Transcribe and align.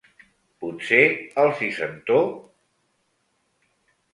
Potser 0.63 1.01
el 1.43 1.53
sis-centó? 1.59 2.17